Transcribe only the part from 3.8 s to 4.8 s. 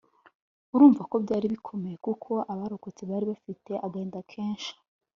agahinda kenshi